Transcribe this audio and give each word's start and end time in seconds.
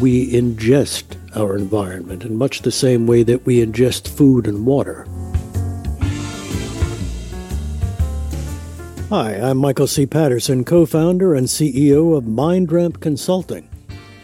we 0.00 0.32
ingest 0.32 1.16
our 1.36 1.56
environment 1.56 2.24
in 2.24 2.36
much 2.36 2.62
the 2.62 2.72
same 2.72 3.06
way 3.06 3.22
that 3.22 3.44
we 3.44 3.64
ingest 3.64 4.08
food 4.08 4.46
and 4.46 4.64
water. 4.64 5.06
Hi, 9.10 9.34
I'm 9.34 9.58
Michael 9.58 9.86
C. 9.86 10.06
Patterson, 10.06 10.64
co 10.64 10.86
founder 10.86 11.34
and 11.34 11.48
CEO 11.48 12.16
of 12.16 12.24
MindRamp 12.24 13.00
Consulting. 13.00 13.68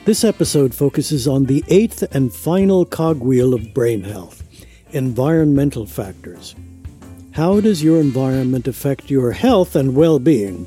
This 0.04 0.24
episode 0.24 0.74
focuses 0.74 1.26
on 1.26 1.44
the 1.44 1.64
eighth 1.68 2.02
and 2.14 2.32
final 2.32 2.84
cogwheel 2.84 3.52
of 3.52 3.74
brain 3.74 4.04
health 4.04 4.44
environmental 4.92 5.84
factors. 5.84 6.54
How 7.32 7.60
does 7.60 7.82
your 7.82 8.00
environment 8.00 8.66
affect 8.66 9.10
your 9.10 9.32
health 9.32 9.76
and 9.76 9.94
well 9.94 10.18
being? 10.18 10.66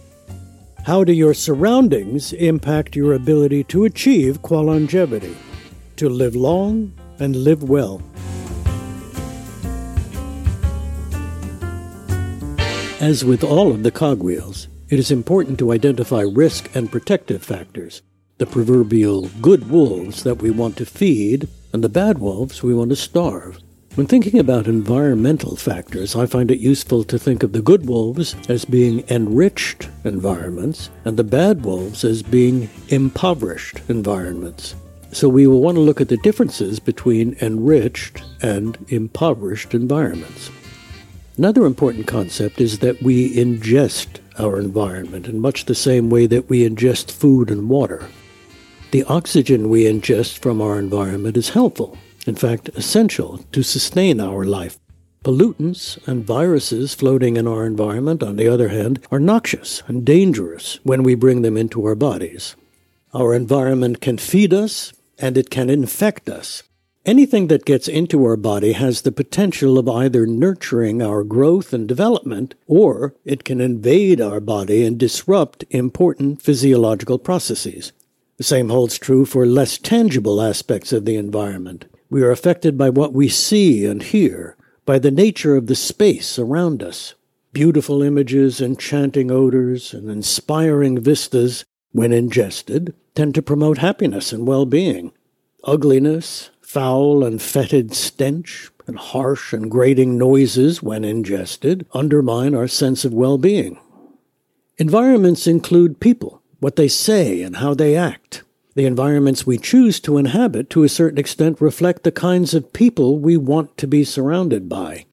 How 0.90 1.04
do 1.04 1.14
your 1.14 1.36
surroundings 1.36 2.34
impact 2.34 2.96
your 2.96 3.14
ability 3.14 3.64
to 3.66 3.86
achieve 3.86 4.42
longevity, 4.50 5.38
to 5.98 6.10
live 6.10 6.36
long 6.36 6.94
and 7.20 7.36
live 7.36 7.62
well? 7.62 8.02
As 13.00 13.24
with 13.24 13.44
all 13.44 13.70
of 13.70 13.84
the 13.84 13.92
cogwheels, 13.92 14.68
it 14.90 14.98
is 14.98 15.12
important 15.12 15.60
to 15.60 15.74
identify 15.74 16.22
risk 16.22 16.76
and 16.76 16.92
protective 16.92 17.44
factors, 17.44 18.02
the 18.40 18.48
proverbial 18.48 19.30
good 19.44 19.70
wolves 19.70 20.24
that 20.24 20.42
we 20.42 20.50
want 20.50 20.76
to 20.78 20.88
feed, 20.88 21.48
and 21.72 21.84
the 21.84 21.90
bad 21.90 22.18
wolves 22.18 22.64
we 22.64 22.74
want 22.74 22.90
to 22.90 22.96
starve. 22.96 23.60
When 23.96 24.08
thinking 24.08 24.40
about 24.40 24.68
environmental 24.68 25.56
factors, 25.56 26.16
I 26.16 26.26
find 26.26 26.52
it 26.52 26.60
useful 26.60 27.04
to 27.06 27.20
think 27.20 27.44
of 27.44 27.52
the 27.52 27.62
good 27.62 27.88
wolves 27.88 28.36
as 28.48 28.64
being 28.64 29.04
enriched 29.10 29.90
environments 30.04 30.90
and 31.06 31.18
the 31.18 31.24
bad 31.24 31.66
wolves 31.66 32.04
as 32.04 32.22
being 32.22 32.70
impoverished 32.90 33.82
environments. 33.90 34.76
So 35.12 35.28
we 35.28 35.48
will 35.48 35.62
want 35.62 35.76
to 35.76 35.82
look 35.82 36.00
at 36.00 36.08
the 36.08 36.18
differences 36.18 36.80
between 36.80 37.36
enriched 37.42 38.24
and 38.42 38.78
impoverished 38.90 39.74
environments. 39.74 40.52
Another 41.38 41.66
important 41.66 42.06
concept 42.06 42.62
is 42.62 42.80
that 42.80 43.02
we 43.02 43.36
ingest 43.36 44.20
our 44.38 44.60
environment 44.60 45.28
in 45.28 45.40
much 45.40 45.66
the 45.66 45.76
same 45.76 46.10
way 46.10 46.28
that 46.28 46.48
we 46.48 46.68
ingest 46.68 47.12
food 47.12 47.50
and 47.50 47.70
water. 47.70 48.08
The 48.92 49.04
oxygen 49.06 49.70
we 49.70 49.86
ingest 49.86 50.38
from 50.38 50.62
our 50.62 50.78
environment 50.78 51.38
is 51.38 51.50
helpful, 51.50 51.98
in 52.30 52.36
fact, 52.36 52.70
essential 52.76 53.40
to 53.52 53.64
sustain 53.64 54.22
our 54.22 54.46
life. 54.46 54.80
Pollutants 55.24 55.98
and 56.08 56.24
viruses 56.24 56.94
floating 56.94 57.36
in 57.36 57.48
our 57.48 57.66
environment, 57.66 58.24
on 58.24 58.38
the 58.38 58.48
other 58.48 58.70
hand, 58.70 59.06
are 59.12 59.20
noxious 59.20 59.84
and 59.88 60.06
dangerous 60.06 60.80
when 60.84 61.04
we 61.04 61.16
bring 61.16 61.42
them 61.42 61.58
into 61.58 61.84
our 61.86 61.96
bodies. 61.96 62.56
Our 63.14 63.34
environment 63.34 64.00
can 64.00 64.18
feed 64.18 64.54
us 64.54 64.94
and 65.18 65.38
it 65.38 65.50
can 65.50 65.70
infect 65.70 66.30
us. 66.30 66.64
Anything 67.06 67.48
that 67.48 67.66
gets 67.66 67.88
into 67.88 68.24
our 68.24 68.38
body 68.38 68.74
has 68.74 69.02
the 69.02 69.12
potential 69.12 69.80
of 69.80 69.90
either 69.90 70.28
nurturing 70.28 71.02
our 71.02 71.24
growth 71.24 71.74
and 71.74 71.88
development, 71.88 72.54
or 72.68 73.16
it 73.26 73.44
can 73.44 73.60
invade 73.60 74.22
our 74.22 74.40
body 74.40 74.86
and 74.86 75.00
disrupt 75.00 75.66
important 75.72 76.42
physiological 76.42 77.18
processes. 77.18 77.92
The 78.38 78.44
same 78.44 78.70
holds 78.70 78.98
true 79.00 79.26
for 79.26 79.46
less 79.46 79.78
tangible 79.78 80.42
aspects 80.42 80.94
of 80.94 81.06
the 81.06 81.16
environment. 81.16 81.86
We 82.10 82.24
are 82.24 82.32
affected 82.32 82.78
by 82.78 82.90
what 82.90 83.14
we 83.14 83.30
see 83.30 83.86
and 83.86 84.02
hear, 84.02 84.56
by 84.86 85.00
the 85.00 85.12
nature 85.12 85.56
of 85.56 85.68
the 85.68 85.76
space 85.76 86.40
around 86.40 86.82
us. 86.82 87.14
Beautiful 87.54 88.02
images, 88.02 88.62
enchanting 88.62 89.32
odors, 89.32 89.94
and 89.94 90.10
inspiring 90.10 91.00
vistas, 91.00 91.66
when 91.92 92.12
ingested, 92.12 92.96
tend 93.16 93.36
to 93.36 93.42
promote 93.42 93.80
happiness 93.80 94.32
and 94.32 94.48
well 94.48 94.66
being. 94.66 95.12
Ugliness, 95.64 96.52
Foul 96.70 97.24
and 97.24 97.42
fetid 97.42 97.96
stench 97.96 98.70
and 98.86 99.00
harsh 99.00 99.54
and 99.54 99.72
grating 99.72 100.20
noises, 100.20 100.84
when 100.84 101.04
ingested, 101.04 101.88
undermine 101.94 102.54
our 102.54 102.68
sense 102.68 103.04
of 103.04 103.12
well 103.12 103.40
being. 103.40 103.80
Environments 104.78 105.48
include 105.48 106.00
people, 106.00 106.44
what 106.60 106.76
they 106.76 106.88
say, 106.88 107.42
and 107.42 107.56
how 107.56 107.74
they 107.74 107.96
act. 107.96 108.44
The 108.80 108.86
environments 108.86 109.46
we 109.46 109.58
choose 109.58 110.00
to 110.00 110.18
inhabit 110.18 110.70
to 110.70 110.84
a 110.84 110.88
certain 110.88 111.20
extent 111.20 111.60
reflect 111.60 112.04
the 112.04 112.14
kinds 112.14 112.54
of 112.54 112.72
people 112.72 113.20
we 113.20 113.36
want 113.36 113.76
to 113.76 113.88
be 113.88 114.06
surrounded 114.06 114.70
by. 114.70 115.06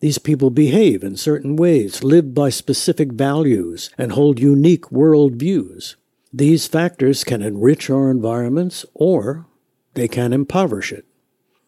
These 0.00 0.16
people 0.16 0.48
behave 0.48 1.04
in 1.04 1.18
certain 1.18 1.56
ways, 1.56 2.02
live 2.02 2.32
by 2.32 2.48
specific 2.48 3.12
values, 3.12 3.90
and 3.98 4.12
hold 4.12 4.40
unique 4.40 4.90
world 4.90 5.34
views. 5.34 5.96
These 6.32 6.68
factors 6.68 7.22
can 7.22 7.42
enrich 7.42 7.90
our 7.90 8.10
environments 8.10 8.86
or 8.94 9.44
they 9.92 10.08
can 10.08 10.32
impoverish 10.32 10.90
it. 10.90 11.04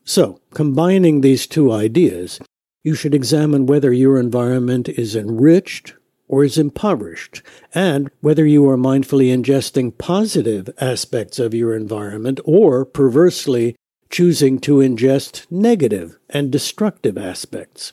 So, 0.05 0.41
combining 0.55 1.21
these 1.21 1.47
two 1.47 1.71
ideas, 1.71 2.41
you 2.83 2.94
should 2.94 3.15
examine 3.15 3.67
whether 3.67 3.93
your 3.93 4.19
environment 4.19 4.88
is 4.88 5.15
enriched 5.15 5.93
or 6.28 6.44
is 6.44 6.59
impoverished, 6.59 7.43
and 7.75 8.11
whether 8.21 8.47
you 8.47 8.69
are 8.69 8.77
mindfully 8.77 9.34
ingesting 9.34 9.97
positive 9.97 10.69
aspects 10.81 11.39
of 11.39 11.55
your 11.55 11.75
environment 11.75 12.39
or 12.44 12.84
perversely 12.84 13.75
choosing 14.11 14.59
to 14.59 14.77
ingest 14.77 15.47
negative 15.50 16.19
and 16.28 16.50
destructive 16.50 17.19
aspects. 17.19 17.93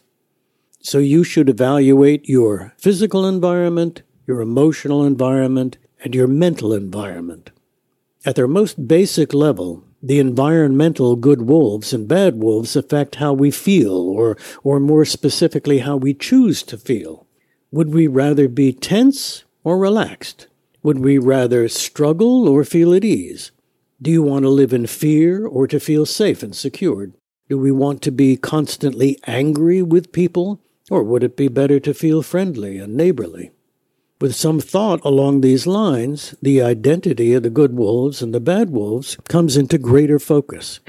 So 0.81 0.99
you 0.99 1.23
should 1.23 1.49
evaluate 1.49 2.29
your 2.29 2.73
physical 2.77 3.25
environment, 3.25 4.03
your 4.27 4.41
emotional 4.41 5.03
environment, 5.03 5.77
and 6.03 6.13
your 6.13 6.27
mental 6.27 6.73
environment. 6.73 7.51
At 8.25 8.35
their 8.35 8.47
most 8.47 8.87
basic 8.87 9.33
level, 9.33 9.83
the 10.01 10.19
environmental 10.19 11.15
good 11.15 11.41
wolves 11.41 11.91
and 11.91 12.07
bad 12.07 12.35
wolves 12.35 12.75
affect 12.75 13.15
how 13.15 13.33
we 13.33 13.49
feel, 13.49 13.93
or, 13.93 14.37
or 14.63 14.79
more 14.79 15.05
specifically, 15.05 15.79
how 15.79 15.97
we 15.97 16.13
choose 16.13 16.61
to 16.63 16.77
feel. 16.77 17.24
Would 17.75 17.93
we 17.93 18.07
rather 18.07 18.47
be 18.47 18.71
tense 18.71 19.43
or 19.65 19.77
relaxed? 19.77 20.47
Would 20.81 20.99
we 20.99 21.17
rather 21.17 21.67
struggle 21.67 22.47
or 22.47 22.63
feel 22.63 22.93
at 22.93 23.03
ease? 23.03 23.51
Do 24.01 24.09
you 24.09 24.23
want 24.23 24.43
to 24.43 24.49
live 24.49 24.71
in 24.71 24.87
fear 24.87 25.45
or 25.45 25.67
to 25.67 25.81
feel 25.81 26.05
safe 26.05 26.41
and 26.41 26.55
secured? 26.55 27.15
Do 27.49 27.57
we 27.57 27.73
want 27.73 28.01
to 28.03 28.13
be 28.13 28.37
constantly 28.37 29.19
angry 29.27 29.81
with 29.81 30.13
people, 30.13 30.61
or 30.89 31.03
would 31.03 31.21
it 31.21 31.35
be 31.35 31.49
better 31.49 31.81
to 31.81 31.93
feel 31.93 32.21
friendly 32.21 32.77
and 32.77 32.95
neighborly? 32.95 33.51
With 34.21 34.35
some 34.35 34.61
thought 34.61 35.03
along 35.03 35.41
these 35.41 35.67
lines, 35.67 36.33
the 36.41 36.61
identity 36.61 37.33
of 37.33 37.43
the 37.43 37.49
good 37.49 37.75
wolves 37.75 38.21
and 38.21 38.33
the 38.33 38.39
bad 38.39 38.69
wolves 38.69 39.17
comes 39.27 39.57
into 39.57 39.77
greater 39.77 40.17
focus. 40.17 40.79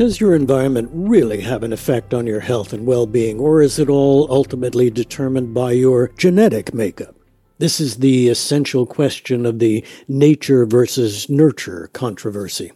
Does 0.00 0.18
your 0.18 0.34
environment 0.34 0.88
really 0.94 1.42
have 1.42 1.62
an 1.62 1.74
effect 1.74 2.14
on 2.14 2.26
your 2.26 2.40
health 2.40 2.72
and 2.72 2.86
well 2.86 3.06
being, 3.06 3.38
or 3.38 3.60
is 3.60 3.78
it 3.78 3.90
all 3.90 4.26
ultimately 4.32 4.88
determined 4.88 5.52
by 5.52 5.72
your 5.72 6.08
genetic 6.16 6.72
makeup? 6.72 7.14
This 7.58 7.82
is 7.82 7.96
the 7.96 8.30
essential 8.30 8.86
question 8.86 9.44
of 9.44 9.58
the 9.58 9.84
nature 10.08 10.64
versus 10.64 11.28
nurture 11.28 11.90
controversy. 11.92 12.72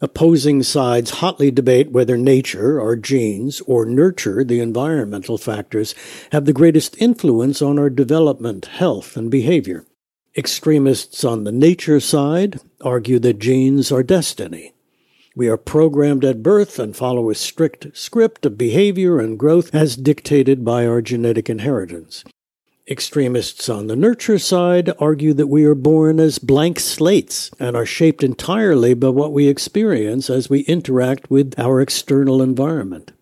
Opposing 0.00 0.62
sides 0.62 1.10
hotly 1.10 1.50
debate 1.50 1.90
whether 1.90 2.16
nature, 2.16 2.80
our 2.80 2.96
genes, 2.96 3.60
or 3.66 3.84
nurture, 3.84 4.42
the 4.42 4.60
environmental 4.60 5.36
factors, 5.36 5.94
have 6.32 6.46
the 6.46 6.54
greatest 6.54 6.96
influence 6.96 7.60
on 7.60 7.78
our 7.78 7.90
development, 7.90 8.64
health, 8.64 9.14
and 9.14 9.30
behavior. 9.30 9.84
Extremists 10.38 11.22
on 11.22 11.44
the 11.44 11.52
nature 11.52 12.00
side 12.00 12.60
argue 12.80 13.18
that 13.18 13.38
genes 13.38 13.92
are 13.92 14.02
destiny. 14.02 14.72
We 15.34 15.48
are 15.48 15.56
programmed 15.56 16.26
at 16.26 16.42
birth 16.42 16.78
and 16.78 16.94
follow 16.94 17.30
a 17.30 17.34
strict 17.34 17.96
script 17.96 18.44
of 18.44 18.58
behavior 18.58 19.18
and 19.18 19.38
growth 19.38 19.74
as 19.74 19.96
dictated 19.96 20.62
by 20.62 20.86
our 20.86 21.00
genetic 21.00 21.48
inheritance. 21.48 22.22
Extremists 22.86 23.70
on 23.70 23.86
the 23.86 23.96
nurture 23.96 24.38
side 24.38 24.92
argue 24.98 25.32
that 25.32 25.46
we 25.46 25.64
are 25.64 25.74
born 25.74 26.20
as 26.20 26.38
blank 26.38 26.78
slates 26.78 27.50
and 27.58 27.76
are 27.76 27.86
shaped 27.86 28.22
entirely 28.22 28.92
by 28.92 29.08
what 29.08 29.32
we 29.32 29.48
experience 29.48 30.28
as 30.28 30.50
we 30.50 30.60
interact 30.60 31.30
with 31.30 31.58
our 31.58 31.80
external 31.80 32.42
environment. 32.42 33.12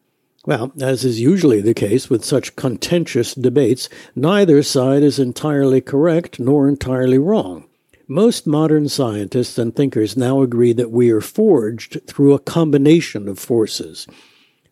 Well, 0.47 0.73
as 0.81 1.05
is 1.05 1.21
usually 1.21 1.61
the 1.61 1.75
case 1.75 2.11
with 2.11 2.25
such 2.25 2.57
contentious 2.57 3.35
debates, 3.35 3.89
neither 4.17 4.65
side 4.65 5.05
is 5.05 5.21
entirely 5.21 5.81
correct 5.81 6.41
nor 6.41 6.67
entirely 6.67 7.19
wrong. 7.19 7.67
Most 8.11 8.47
modern 8.47 8.91
scientists 8.91 9.57
and 9.57 9.75
thinkers 9.75 10.17
now 10.17 10.43
agree 10.43 10.75
that 10.75 10.91
we 10.91 11.11
are 11.11 11.23
forged 11.23 12.07
through 12.07 12.35
a 12.35 12.39
combination 12.39 13.27
of 13.29 13.39
forces 13.39 14.07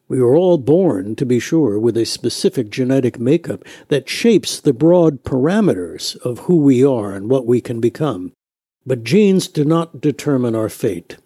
we 0.09 0.19
are 0.21 0.35
all 0.35 0.57
born, 0.57 1.15
to 1.17 1.27
be 1.27 1.39
sure, 1.39 1.79
with 1.79 1.97
a 1.97 2.07
specific 2.07 2.71
genetic 2.71 3.19
makeup 3.19 3.63
that 3.89 4.09
shapes 4.09 4.59
the 4.59 4.73
broad 4.73 5.23
parameters 5.23 6.17
of 6.23 6.41
who 6.41 6.57
we 6.57 6.83
are 6.83 7.13
and 7.13 7.29
what 7.29 7.47
we 7.47 7.61
can 7.61 7.79
become. 7.79 8.33
But 8.87 9.05
genes 9.05 9.49
do 9.49 9.67
not 9.67 10.01
determine 10.01 10.55
our 10.55 10.71
fate. 10.71 11.19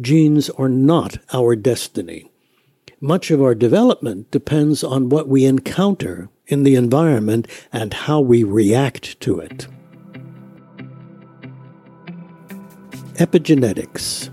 Genes 0.00 0.50
are 0.50 0.68
not 0.68 1.18
our 1.32 1.54
destiny. 1.54 2.30
Much 3.00 3.30
of 3.30 3.40
our 3.40 3.54
development 3.54 4.30
depends 4.32 4.82
on 4.82 5.08
what 5.08 5.28
we 5.28 5.44
encounter 5.44 6.28
in 6.48 6.64
the 6.64 6.74
environment 6.74 7.46
and 7.72 7.94
how 7.94 8.20
we 8.20 8.42
react 8.42 9.20
to 9.20 9.38
it. 9.38 9.68
Epigenetics 13.16 14.28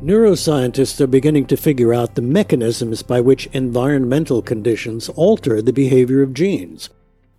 Neuroscientists 0.00 1.00
are 1.00 1.08
beginning 1.08 1.46
to 1.46 1.56
figure 1.56 1.92
out 1.92 2.14
the 2.14 2.22
mechanisms 2.22 3.02
by 3.02 3.20
which 3.20 3.46
environmental 3.48 4.40
conditions 4.40 5.08
alter 5.08 5.60
the 5.60 5.72
behavior 5.72 6.22
of 6.22 6.32
genes. 6.32 6.90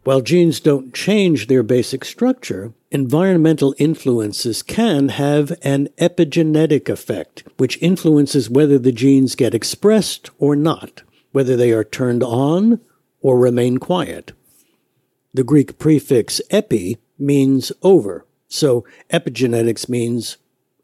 While 0.03 0.19
genes 0.19 0.59
don't 0.59 0.93
change 0.93 1.47
their 1.47 1.63
basic 1.63 2.03
structure, 2.03 2.73
environmental 2.91 3.73
influences 3.77 4.61
can 4.61 5.09
have 5.09 5.57
an 5.61 5.87
epigenetic 5.97 6.89
effect, 6.89 7.43
which 7.55 7.81
influences 7.81 8.49
whether 8.49 8.77
the 8.77 8.91
genes 8.91 9.35
get 9.35 9.55
expressed 9.55 10.29
or 10.39 10.57
not, 10.57 11.03
whether 11.31 11.55
they 11.55 11.71
are 11.71 11.85
turned 11.85 12.21
on 12.21 12.81
or 13.21 13.39
remain 13.39 13.77
quiet. 13.77 14.33
The 15.33 15.45
Greek 15.45 15.79
prefix 15.79 16.41
epi 16.49 16.97
means 17.17 17.71
over, 17.81 18.25
so 18.55 18.85
epigenetics 19.11 19.87
means 19.89 20.37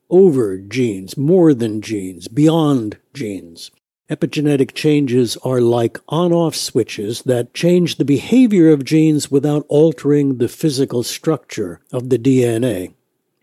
over 0.09 0.57
genes, 0.57 1.17
more 1.17 1.53
than 1.53 1.81
genes, 1.81 2.27
beyond 2.27 2.97
genes. 3.13 3.71
Epigenetic 4.09 4.73
changes 4.73 5.37
are 5.37 5.61
like 5.61 5.97
on 6.09 6.33
off 6.33 6.53
switches 6.53 7.21
that 7.21 7.53
change 7.53 7.95
the 7.95 8.03
behavior 8.03 8.69
of 8.69 8.83
genes 8.83 9.31
without 9.31 9.65
altering 9.69 10.37
the 10.37 10.49
physical 10.49 11.01
structure 11.01 11.79
of 11.93 12.09
the 12.09 12.19
DNA. 12.19 12.93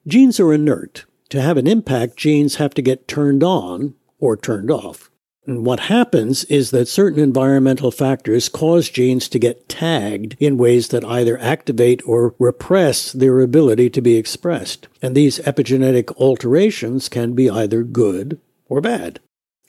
Genes 0.07 0.39
are 0.39 0.53
inert. 0.53 1.07
To 1.31 1.41
have 1.41 1.57
an 1.57 1.67
impact, 1.67 2.17
genes 2.17 2.57
have 2.57 2.75
to 2.75 2.83
get 2.83 3.09
turned 3.09 3.43
on 3.43 3.95
or 4.19 4.37
turned 4.37 4.71
off. 4.71 5.11
And 5.49 5.65
what 5.65 5.81
happens 5.81 6.45
is 6.45 6.73
that 6.73 6.89
certain 6.89 7.23
environmental 7.23 7.91
factors 7.91 8.51
cause 8.51 8.91
genes 8.91 9.31
to 9.31 9.39
get 9.39 9.67
tagged 9.67 10.37
in 10.39 10.59
ways 10.59 10.89
that 10.89 11.07
either 11.07 11.39
activate 11.39 12.07
or 12.07 12.35
repress 12.39 13.13
their 13.13 13.41
ability 13.41 13.89
to 13.91 14.03
be 14.03 14.17
expressed. 14.17 14.89
And 15.01 15.15
these 15.15 15.39
epigenetic 15.39 16.15
alterations 16.17 17.09
can 17.09 17.33
be 17.33 17.49
either 17.49 17.83
good 17.83 18.39
or 18.67 18.83
bad. 18.83 19.21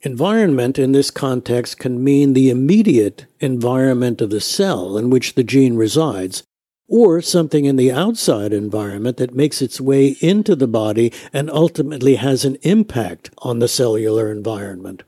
Environment 0.01 0.77
in 0.77 0.91
this 0.91 1.11
context 1.11 1.79
can 1.79 2.03
mean 2.03 2.33
the 2.33 2.49
immediate 2.49 3.25
environment 3.39 4.19
of 4.19 4.31
the 4.31 4.41
cell 4.41 4.97
in 4.97 5.09
which 5.09 5.35
the 5.35 5.45
gene 5.45 5.77
resides, 5.77 6.43
or 6.89 7.21
something 7.21 7.63
in 7.63 7.77
the 7.77 7.91
outside 7.91 8.51
environment 8.51 9.15
that 9.15 9.33
makes 9.33 9.61
its 9.61 9.79
way 9.79 10.17
into 10.19 10.57
the 10.57 10.67
body 10.67 11.13
and 11.31 11.49
ultimately 11.49 12.15
has 12.15 12.43
an 12.43 12.57
impact 12.63 13.29
on 13.37 13.59
the 13.59 13.67
cellular 13.69 14.29
environment. 14.29 15.03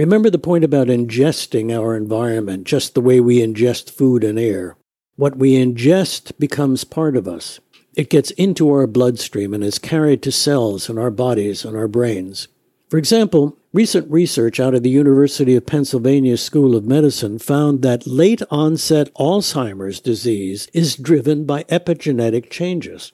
Remember 0.00 0.30
the 0.30 0.38
point 0.38 0.64
about 0.64 0.86
ingesting 0.86 1.70
our 1.70 1.94
environment 1.94 2.66
just 2.66 2.94
the 2.94 3.02
way 3.02 3.20
we 3.20 3.40
ingest 3.40 3.90
food 3.90 4.24
and 4.24 4.38
air. 4.38 4.78
What 5.16 5.36
we 5.36 5.62
ingest 5.62 6.38
becomes 6.38 6.84
part 6.84 7.18
of 7.18 7.28
us. 7.28 7.60
It 7.94 8.08
gets 8.08 8.30
into 8.30 8.70
our 8.70 8.86
bloodstream 8.86 9.52
and 9.52 9.62
is 9.62 9.78
carried 9.78 10.22
to 10.22 10.32
cells 10.32 10.88
in 10.88 10.96
our 10.96 11.10
bodies 11.10 11.66
and 11.66 11.76
our 11.76 11.86
brains. 11.86 12.48
For 12.88 12.96
example, 12.96 13.58
recent 13.74 14.10
research 14.10 14.58
out 14.58 14.74
of 14.74 14.82
the 14.82 14.88
University 14.88 15.54
of 15.54 15.66
Pennsylvania 15.66 16.38
School 16.38 16.74
of 16.74 16.86
Medicine 16.86 17.38
found 17.38 17.82
that 17.82 18.06
late 18.06 18.40
onset 18.50 19.12
Alzheimer's 19.16 20.00
disease 20.00 20.66
is 20.72 20.96
driven 20.96 21.44
by 21.44 21.64
epigenetic 21.64 22.48
changes. 22.48 23.12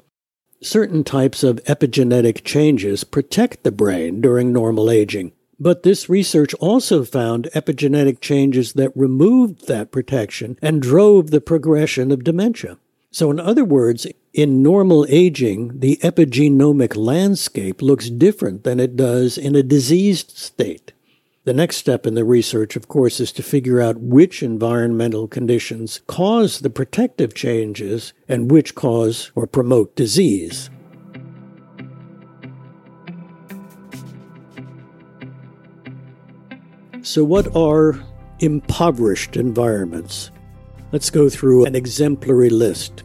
Certain 0.62 1.02
types 1.02 1.42
of 1.42 1.56
epigenetic 1.64 2.44
changes 2.44 3.02
protect 3.02 3.64
the 3.64 3.72
brain 3.72 4.20
during 4.20 4.52
normal 4.52 4.88
aging, 4.88 5.32
but 5.58 5.82
this 5.82 6.08
research 6.08 6.54
also 6.54 7.04
found 7.04 7.48
epigenetic 7.54 8.20
changes 8.20 8.74
that 8.74 8.96
removed 8.96 9.66
that 9.68 9.90
protection 9.90 10.58
and 10.60 10.82
drove 10.82 11.30
the 11.30 11.40
progression 11.40 12.10
of 12.10 12.24
dementia. 12.24 12.78
So, 13.10 13.30
in 13.30 13.40
other 13.40 13.64
words, 13.64 14.06
in 14.34 14.62
normal 14.62 15.06
aging, 15.08 15.80
the 15.80 15.96
epigenomic 16.02 16.94
landscape 16.96 17.80
looks 17.80 18.10
different 18.10 18.64
than 18.64 18.78
it 18.78 18.96
does 18.96 19.38
in 19.38 19.56
a 19.56 19.62
diseased 19.62 20.36
state. 20.36 20.92
The 21.44 21.54
next 21.54 21.76
step 21.76 22.06
in 22.06 22.14
the 22.14 22.24
research, 22.24 22.76
of 22.76 22.88
course, 22.88 23.20
is 23.20 23.32
to 23.32 23.42
figure 23.42 23.80
out 23.80 24.00
which 24.00 24.42
environmental 24.42 25.28
conditions 25.28 26.00
cause 26.08 26.58
the 26.58 26.68
protective 26.68 27.34
changes 27.34 28.12
and 28.28 28.50
which 28.50 28.74
cause 28.74 29.30
or 29.34 29.46
promote 29.46 29.94
disease. 29.94 30.68
So, 37.06 37.22
what 37.22 37.54
are 37.54 38.00
impoverished 38.40 39.36
environments? 39.36 40.32
Let's 40.90 41.08
go 41.08 41.28
through 41.28 41.64
an 41.64 41.76
exemplary 41.76 42.50
list. 42.50 43.04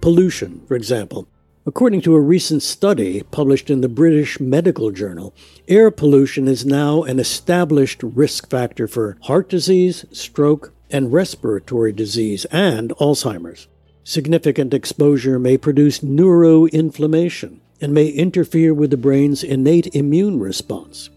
Pollution, 0.00 0.62
for 0.66 0.74
example. 0.74 1.28
According 1.66 2.00
to 2.02 2.14
a 2.14 2.20
recent 2.20 2.62
study 2.62 3.22
published 3.24 3.68
in 3.68 3.82
the 3.82 3.90
British 3.90 4.40
Medical 4.40 4.90
Journal, 4.90 5.34
air 5.68 5.90
pollution 5.90 6.48
is 6.48 6.64
now 6.64 7.02
an 7.02 7.20
established 7.20 8.02
risk 8.02 8.48
factor 8.48 8.88
for 8.88 9.18
heart 9.24 9.50
disease, 9.50 10.06
stroke, 10.12 10.72
and 10.90 11.12
respiratory 11.12 11.92
disease, 11.92 12.46
and 12.46 12.88
Alzheimer's. 12.98 13.68
Significant 14.02 14.72
exposure 14.72 15.38
may 15.38 15.58
produce 15.58 15.98
neuroinflammation 15.98 17.58
and 17.82 17.92
may 17.92 18.06
interfere 18.08 18.72
with 18.72 18.90
the 18.90 18.96
brain's 18.96 19.44
innate 19.44 19.94
immune 19.94 20.40
response. 20.40 21.10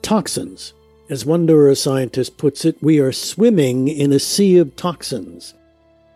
Toxins. 0.00 0.74
As 1.10 1.26
one 1.26 1.46
neuroscientist 1.46 2.38
puts 2.38 2.64
it, 2.64 2.78
we 2.80 2.98
are 2.98 3.12
swimming 3.12 3.88
in 3.88 4.10
a 4.10 4.18
sea 4.18 4.56
of 4.56 4.74
toxins. 4.74 5.52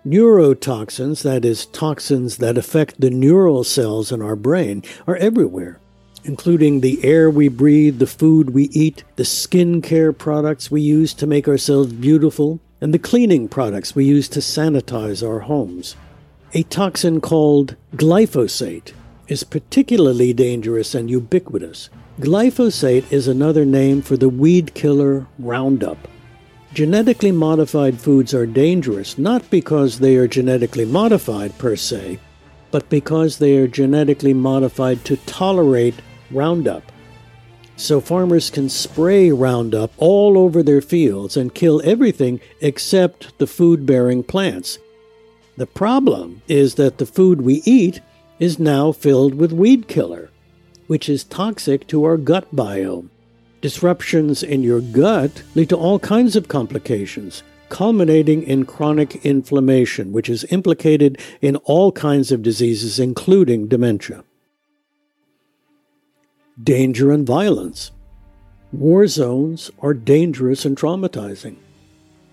Neurotoxins, 0.07 1.23
that 1.25 1.45
is, 1.45 1.67
toxins 1.67 2.39
that 2.39 2.57
affect 2.57 2.99
the 2.99 3.11
neural 3.11 3.65
cells 3.65 4.11
in 4.11 4.23
our 4.23 4.37
brain, 4.37 4.83
are 5.07 5.17
everywhere, 5.17 5.79
including 6.25 6.81
the 6.81 7.05
air 7.05 7.29
we 7.29 7.49
breathe, 7.49 7.99
the 7.99 8.07
food 8.07 8.51
we 8.51 8.71
eat, 8.73 9.05
the 9.17 9.25
skincare 9.25 10.17
products 10.17 10.71
we 10.71 10.81
use 10.81 11.13
to 11.13 11.27
make 11.27 11.47
ourselves 11.47 11.93
beautiful, 11.93 12.59
and 12.81 12.95
the 12.95 12.99
cleaning 12.99 13.47
products 13.47 13.95
we 13.95 14.07
use 14.07 14.27
to 14.31 14.41
sanitize 14.41 15.27
our 15.27 15.41
homes. 15.41 15.97
A 16.55 16.63
toxin 16.63 17.21
called 17.21 17.77
glyphosate 17.95 18.93
is 19.27 19.45
particularly 19.45 20.33
dangerous 20.33 20.95
and 20.95 21.11
ubiquitous. 21.11 21.91
Glyphosate 22.21 23.13
is 23.13 23.29
another 23.29 23.65
name 23.65 24.03
for 24.03 24.17
the 24.17 24.29
weed 24.29 24.75
killer 24.75 25.25
Roundup. 25.39 26.09
Genetically 26.75 27.31
modified 27.31 28.01
foods 28.01 28.35
are 28.35 28.45
dangerous 28.45 29.19
not 29.19 29.49
because 29.51 30.01
they 30.01 30.17
are 30.17 30.27
genetically 30.27 30.85
modified 30.85 31.57
per 31.59 31.77
se, 31.77 32.19
but 32.73 32.89
because 32.89 33.39
they 33.39 33.57
are 33.57 33.69
genetically 33.69 34.35
modified 34.35 35.05
to 35.05 35.17
tolerate 35.19 35.95
Roundup. 36.33 36.83
So 37.77 38.01
farmers 38.01 38.51
can 38.51 38.69
spray 38.69 39.31
Roundup 39.31 39.93
all 39.97 40.37
over 40.37 40.65
their 40.65 40.81
fields 40.81 41.37
and 41.37 41.55
kill 41.55 41.81
everything 41.85 42.41
except 42.61 43.39
the 43.39 43.47
food 43.47 43.87
bearing 43.87 44.25
plants. 44.25 44.81
The 45.57 45.67
problem 45.67 46.43
is 46.49 46.75
that 46.75 46.99
the 46.99 47.07
food 47.07 47.43
we 47.43 47.63
eat 47.65 48.01
is 48.41 48.59
now 48.59 48.91
filled 48.91 49.37
with 49.37 49.53
weed 49.53 49.87
killer, 49.87 50.31
which 50.89 51.09
is 51.09 51.23
toxic 51.23 51.87
to 51.87 52.05
our 52.05 52.17
gut 52.17 52.53
biome. 52.55 53.09
Disruptions 53.61 54.43
in 54.43 54.63
your 54.63 54.81
gut 54.81 55.43
lead 55.55 55.69
to 55.69 55.77
all 55.77 55.99
kinds 55.99 56.35
of 56.35 56.49
complications, 56.49 57.43
culminating 57.69 58.43
in 58.43 58.65
chronic 58.65 59.25
inflammation, 59.25 60.13
which 60.13 60.29
is 60.29 60.45
implicated 60.51 61.21
in 61.41 61.57
all 61.57 61.93
kinds 61.93 62.33
of 62.33 62.43
diseases, 62.43 62.99
including 62.99 63.69
dementia. 63.69 64.25
Danger 66.63 67.13
and 67.13 67.27
violence. 67.27 67.93
War 68.73 69.07
zones 69.07 69.71
are 69.81 69.95
dangerous 69.95 70.65
and 70.65 70.77
traumatizing. 70.77 71.57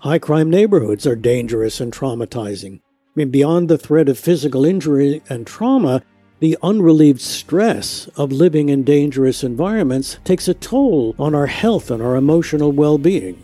High 0.00 0.18
crime 0.18 0.50
neighborhoods 0.50 1.06
are 1.06 1.16
dangerous 1.16 1.80
and 1.80 1.92
traumatizing. 1.92 2.80
I 2.80 2.80
mean, 3.14 3.30
beyond 3.30 3.68
the 3.68 3.78
threat 3.78 4.08
of 4.08 4.18
physical 4.18 4.64
injury 4.64 5.22
and 5.28 5.46
trauma, 5.46 6.02
the 6.38 6.58
unrelieved 6.62 7.20
stress 7.20 8.08
of 8.16 8.30
living 8.30 8.68
in 8.68 8.84
dangerous 8.84 9.42
environments 9.42 10.18
takes 10.24 10.48
a 10.48 10.54
toll 10.54 11.14
on 11.18 11.34
our 11.34 11.46
health 11.46 11.90
and 11.90 12.02
our 12.02 12.16
emotional 12.16 12.72
well 12.72 12.98
being. 12.98 13.42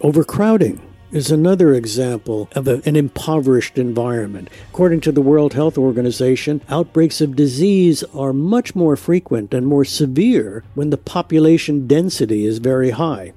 Overcrowding 0.00 0.80
is 1.10 1.30
another 1.30 1.72
example 1.72 2.48
of 2.52 2.68
a, 2.68 2.82
an 2.84 2.94
impoverished 2.94 3.78
environment. 3.78 4.48
According 4.70 5.00
to 5.02 5.12
the 5.12 5.22
World 5.22 5.54
Health 5.54 5.78
Organization, 5.78 6.60
outbreaks 6.68 7.20
of 7.20 7.36
disease 7.36 8.02
are 8.14 8.32
much 8.32 8.74
more 8.74 8.96
frequent 8.96 9.54
and 9.54 9.66
more 9.66 9.84
severe 9.84 10.64
when 10.74 10.90
the 10.90 10.98
population 10.98 11.86
density 11.86 12.44
is 12.44 12.58
very 12.58 12.90
high. 12.90 13.32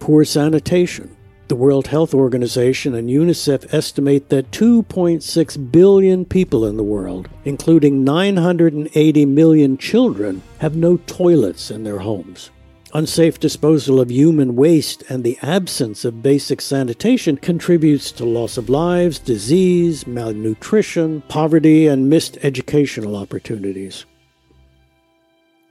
Poor 0.00 0.24
sanitation, 0.24 1.16
the 1.50 1.56
World 1.56 1.88
Health 1.88 2.14
Organization 2.14 2.94
and 2.94 3.10
UNICEF 3.10 3.74
estimate 3.74 4.28
that 4.28 4.52
2.6 4.52 5.72
billion 5.72 6.24
people 6.24 6.64
in 6.64 6.76
the 6.76 6.84
world, 6.84 7.28
including 7.44 8.04
980 8.04 9.26
million 9.26 9.76
children, 9.76 10.42
have 10.58 10.76
no 10.76 10.98
toilets 11.08 11.72
in 11.72 11.82
their 11.82 11.98
homes. 11.98 12.50
Unsafe 12.94 13.40
disposal 13.40 14.00
of 14.00 14.12
human 14.12 14.54
waste 14.54 15.02
and 15.10 15.24
the 15.24 15.38
absence 15.42 16.04
of 16.04 16.22
basic 16.22 16.60
sanitation 16.60 17.36
contributes 17.36 18.12
to 18.12 18.24
loss 18.24 18.56
of 18.56 18.68
lives, 18.68 19.18
disease, 19.18 20.06
malnutrition, 20.06 21.20
poverty, 21.22 21.88
and 21.88 22.08
missed 22.08 22.38
educational 22.42 23.16
opportunities. 23.16 24.06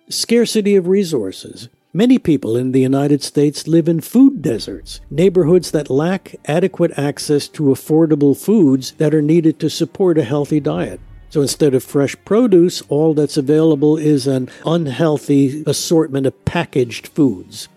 Scarcity 0.09 0.75
of 0.75 0.89
resources. 0.89 1.69
Many 1.93 2.19
people 2.19 2.55
in 2.55 2.71
the 2.71 2.81
United 2.81 3.23
States 3.23 3.67
live 3.67 3.89
in 3.89 4.01
food 4.01 4.43
deserts, 4.43 5.01
neighborhoods 5.09 5.71
that 5.71 5.89
lack 5.89 6.35
adequate 6.45 6.91
access 6.95 7.47
to 7.47 7.63
affordable 7.63 8.37
foods 8.37 8.91
that 8.99 9.15
are 9.15 9.23
needed 9.23 9.57
to 9.59 9.71
support 9.71 10.19
a 10.19 10.23
healthy 10.23 10.59
diet. 10.59 10.99
So 11.29 11.41
instead 11.41 11.73
of 11.73 11.83
fresh 11.83 12.15
produce, 12.25 12.83
all 12.89 13.15
that's 13.15 13.37
available 13.37 13.97
is 13.97 14.27
an 14.27 14.49
unhealthy 14.67 15.63
assortment 15.65 16.27
of 16.27 16.45
packaged 16.45 17.07
foods. 17.07 17.69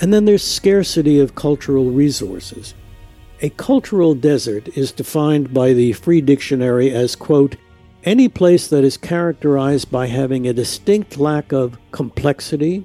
And 0.00 0.10
then 0.10 0.24
there's 0.24 0.42
scarcity 0.42 1.20
of 1.20 1.34
cultural 1.34 1.90
resources. 1.90 2.72
A 3.42 3.50
cultural 3.50 4.14
desert 4.14 4.74
is 4.74 4.90
defined 4.90 5.52
by 5.52 5.74
the 5.74 5.92
Free 5.92 6.22
Dictionary 6.22 6.90
as, 6.92 7.14
quote, 7.14 7.56
any 8.04 8.28
place 8.28 8.68
that 8.68 8.84
is 8.84 8.96
characterized 8.96 9.90
by 9.90 10.06
having 10.06 10.46
a 10.46 10.52
distinct 10.52 11.18
lack 11.18 11.52
of 11.52 11.78
complexity, 11.90 12.84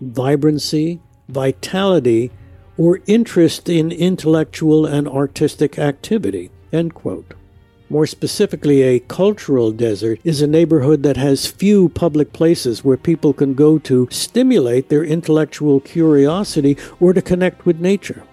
vibrancy, 0.00 1.00
vitality, 1.28 2.30
or 2.76 3.00
interest 3.06 3.68
in 3.68 3.92
intellectual 3.92 4.84
and 4.84 5.08
artistic 5.08 5.78
activity, 5.78 6.50
end 6.72 6.94
quote. 6.94 7.34
More 7.88 8.06
specifically, 8.06 8.82
a 8.82 8.98
cultural 8.98 9.70
desert 9.70 10.18
is 10.24 10.42
a 10.42 10.48
neighborhood 10.48 11.04
that 11.04 11.16
has 11.16 11.46
few 11.46 11.88
public 11.90 12.32
places 12.32 12.84
where 12.84 12.96
people 12.96 13.32
can 13.32 13.54
go 13.54 13.78
to 13.78 14.08
stimulate 14.10 14.88
their 14.88 15.04
intellectual 15.04 15.78
curiosity 15.78 16.76
or 16.98 17.12
to 17.12 17.22
connect 17.22 17.64
with 17.64 17.80
nature. 17.80 18.24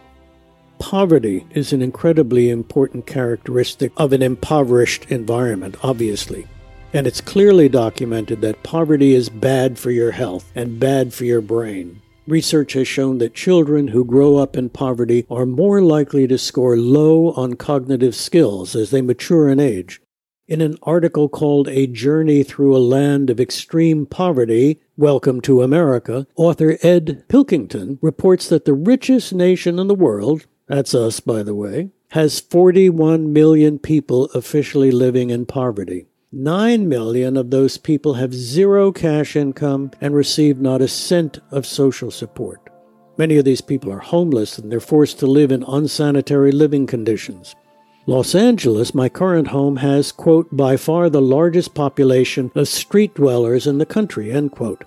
Poverty 0.83 1.45
is 1.51 1.71
an 1.71 1.81
incredibly 1.81 2.49
important 2.49 3.07
characteristic 3.07 3.93
of 3.95 4.11
an 4.11 4.21
impoverished 4.21 5.05
environment, 5.09 5.77
obviously. 5.81 6.45
And 6.91 7.07
it's 7.07 7.21
clearly 7.21 7.69
documented 7.69 8.41
that 8.41 8.63
poverty 8.63 9.13
is 9.13 9.29
bad 9.29 9.79
for 9.79 9.91
your 9.91 10.11
health 10.11 10.51
and 10.53 10.81
bad 10.81 11.13
for 11.13 11.23
your 11.23 11.39
brain. 11.39 12.01
Research 12.27 12.73
has 12.73 12.85
shown 12.85 13.19
that 13.19 13.33
children 13.33 13.87
who 13.87 14.03
grow 14.03 14.35
up 14.35 14.57
in 14.57 14.69
poverty 14.69 15.25
are 15.31 15.45
more 15.45 15.81
likely 15.81 16.27
to 16.27 16.37
score 16.37 16.75
low 16.75 17.31
on 17.31 17.53
cognitive 17.53 18.13
skills 18.13 18.75
as 18.75 18.91
they 18.91 19.01
mature 19.01 19.47
in 19.47 19.61
age. 19.61 20.01
In 20.49 20.59
an 20.59 20.75
article 20.83 21.29
called 21.29 21.69
A 21.69 21.87
Journey 21.87 22.43
Through 22.43 22.75
a 22.75 22.77
Land 22.77 23.29
of 23.29 23.39
Extreme 23.39 24.07
Poverty, 24.07 24.81
Welcome 24.97 25.39
to 25.41 25.63
America, 25.63 26.27
author 26.35 26.77
Ed 26.83 27.23
Pilkington 27.29 27.97
reports 28.01 28.49
that 28.49 28.65
the 28.65 28.73
richest 28.73 29.33
nation 29.33 29.79
in 29.79 29.87
the 29.87 29.95
world, 29.95 30.45
that's 30.73 30.95
us, 30.95 31.19
by 31.19 31.43
the 31.43 31.53
way, 31.53 31.91
has 32.09 32.39
41 32.39 33.31
million 33.31 33.77
people 33.77 34.25
officially 34.33 34.89
living 34.89 35.29
in 35.29 35.45
poverty. 35.45 36.07
9 36.31 36.89
million 36.89 37.37
of 37.37 37.51
those 37.51 37.77
people 37.77 38.15
have 38.15 38.33
zero 38.33 38.91
cash 38.91 39.35
income 39.35 39.91
and 40.01 40.15
receive 40.15 40.59
not 40.59 40.81
a 40.81 40.87
cent 40.87 41.37
of 41.51 41.67
social 41.67 42.09
support. 42.09 42.71
Many 43.19 43.37
of 43.37 43.45
these 43.45 43.61
people 43.61 43.91
are 43.91 43.99
homeless 43.99 44.57
and 44.57 44.71
they're 44.71 44.79
forced 44.79 45.19
to 45.19 45.27
live 45.27 45.51
in 45.51 45.63
unsanitary 45.67 46.51
living 46.51 46.87
conditions. 46.87 47.53
Los 48.07 48.33
Angeles, 48.33 48.95
my 48.95 49.09
current 49.09 49.49
home, 49.49 49.75
has, 49.75 50.11
quote, 50.11 50.47
by 50.51 50.75
far 50.75 51.07
the 51.07 51.21
largest 51.21 51.75
population 51.75 52.49
of 52.55 52.67
street 52.67 53.13
dwellers 53.13 53.67
in 53.67 53.77
the 53.77 53.85
country, 53.85 54.31
end 54.31 54.51
quote. 54.51 54.85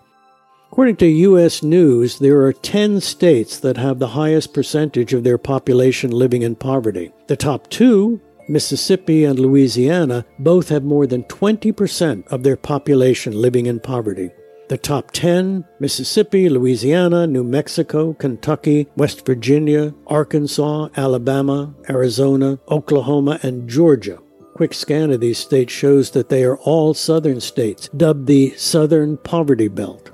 According 0.71 0.97
to 0.97 1.07
U.S. 1.07 1.63
News, 1.63 2.19
there 2.19 2.43
are 2.43 2.53
10 2.53 3.01
states 3.01 3.59
that 3.61 3.77
have 3.77 3.99
the 3.99 4.09
highest 4.09 4.53
percentage 4.53 5.15
of 5.15 5.25
their 5.25 5.39
population 5.39 6.11
living 6.11 6.43
in 6.43 6.57
poverty. 6.57 7.13
The 7.29 7.37
top 7.37 7.71
two 7.71 8.21
Mississippi 8.49 9.25
and 9.25 9.39
Louisiana 9.39 10.25
both 10.39 10.69
have 10.69 10.85
more 10.85 11.07
than 11.07 11.25
20% 11.25 12.27
of 12.29 12.43
their 12.43 12.57
population 12.57 13.33
living 13.33 13.67
in 13.67 13.81
poverty. 13.81 14.31
The 14.69 14.79
top 14.79 15.13
10 15.13 15.65
Mississippi, 15.79 16.49
Louisiana, 16.49 17.27
New 17.27 17.45
Mexico, 17.45 18.15
Kentucky, 18.15 18.89
West 18.97 19.25
Virginia, 19.25 19.95
Arkansas, 20.09 20.89
Alabama, 20.97 21.75
Arizona, 21.89 22.59
Oklahoma, 22.69 23.39
and 23.43 23.69
Georgia. 23.69 24.19
Quick 24.55 24.75
scan 24.75 25.11
of 25.11 25.21
these 25.21 25.39
states 25.39 25.73
shows 25.73 26.11
that 26.11 26.29
they 26.29 26.43
are 26.43 26.57
all 26.59 26.95
southern 26.95 27.41
states, 27.41 27.89
dubbed 27.97 28.27
the 28.27 28.51
Southern 28.57 29.17
Poverty 29.19 29.69
Belt. 29.69 30.11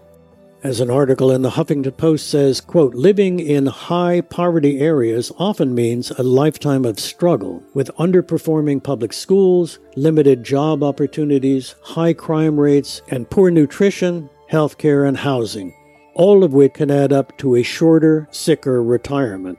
As 0.64 0.78
an 0.78 0.90
article 0.90 1.32
in 1.32 1.42
the 1.42 1.50
Huffington 1.50 1.96
Post 1.96 2.30
says, 2.30 2.60
quote, 2.60 2.94
living 2.94 3.40
in 3.40 3.66
high 3.66 4.20
poverty 4.20 4.78
areas 4.78 5.32
often 5.36 5.74
means 5.74 6.12
a 6.12 6.22
lifetime 6.22 6.84
of 6.84 7.00
struggle 7.00 7.64
with 7.74 7.90
underperforming 7.98 8.80
public 8.80 9.12
schools, 9.12 9.80
limited 9.96 10.44
job 10.44 10.84
opportunities, 10.84 11.74
high 11.82 12.12
crime 12.12 12.60
rates, 12.60 13.02
and 13.08 13.28
poor 13.28 13.50
nutrition, 13.50 14.30
health 14.48 14.78
care, 14.78 15.04
and 15.04 15.16
housing, 15.16 15.74
all 16.14 16.44
of 16.44 16.52
which 16.52 16.74
can 16.74 16.92
add 16.92 17.12
up 17.12 17.36
to 17.38 17.56
a 17.56 17.64
shorter, 17.64 18.28
sicker 18.30 18.84
retirement. 18.84 19.58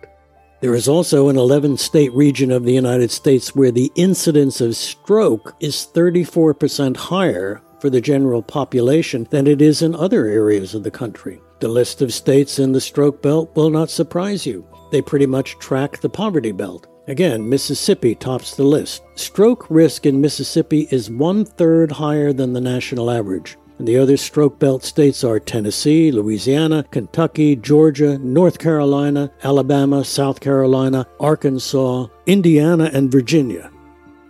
There 0.61 0.73
is 0.73 0.87
also 0.87 1.27
an 1.27 1.35
11 1.35 1.75
state 1.79 2.13
region 2.13 2.49
of 2.49 2.63
the 2.63 2.71
United 2.71 3.11
States 3.11 3.53
where 3.53 3.71
the 3.71 3.91
incidence 3.95 4.61
of 4.61 4.77
stroke 4.77 5.53
is 5.59 5.85
34% 5.93 6.95
higher 6.95 7.61
for 7.83 7.89
the 7.89 7.99
general 7.99 8.41
population 8.41 9.27
than 9.29 9.45
it 9.45 9.61
is 9.61 9.81
in 9.81 9.93
other 9.93 10.25
areas 10.25 10.73
of 10.73 10.83
the 10.83 10.89
country. 10.89 11.41
The 11.59 11.67
list 11.67 12.01
of 12.01 12.13
states 12.13 12.57
in 12.57 12.71
the 12.71 12.79
stroke 12.79 13.21
belt 13.21 13.53
will 13.57 13.69
not 13.69 13.89
surprise 13.89 14.45
you. 14.45 14.65
They 14.89 15.01
pretty 15.01 15.25
much 15.25 15.59
track 15.59 15.99
the 15.99 16.07
poverty 16.07 16.53
belt. 16.53 16.87
Again, 17.09 17.49
Mississippi 17.49 18.15
tops 18.15 18.55
the 18.55 18.63
list. 18.63 19.03
Stroke 19.15 19.69
risk 19.69 20.05
in 20.05 20.21
Mississippi 20.21 20.87
is 20.91 21.09
one 21.09 21.43
third 21.43 21.91
higher 21.91 22.31
than 22.31 22.53
the 22.53 22.61
national 22.61 23.11
average. 23.11 23.57
And 23.79 23.85
the 23.85 23.97
other 23.97 24.15
stroke 24.15 24.59
belt 24.59 24.85
states 24.85 25.21
are 25.25 25.37
Tennessee, 25.37 26.09
Louisiana, 26.09 26.85
Kentucky, 26.89 27.57
Georgia, 27.57 28.17
North 28.17 28.59
Carolina, 28.59 29.29
Alabama, 29.43 30.05
South 30.05 30.39
Carolina, 30.39 31.05
Arkansas, 31.19 32.07
Indiana, 32.27 32.89
and 32.93 33.11
Virginia. 33.11 33.69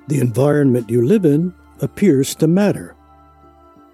The 0.08 0.22
environment 0.22 0.90
you 0.90 1.06
live 1.06 1.26
in 1.26 1.54
appears 1.82 2.34
to 2.38 2.48
matter. 2.48 2.96